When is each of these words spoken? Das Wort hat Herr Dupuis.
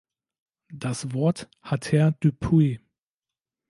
Das 0.73 1.13
Wort 1.13 1.47
hat 1.61 1.91
Herr 1.91 2.13
Dupuis. 2.13 2.79